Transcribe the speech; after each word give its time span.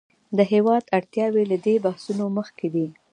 د 0.37 0.39
هېواد 0.51 0.83
اړتیاوې 0.97 1.43
له 1.51 1.57
دې 1.65 1.75
بحثونو 1.85 2.25
مخکې 2.37 2.67
دي. 2.73 2.87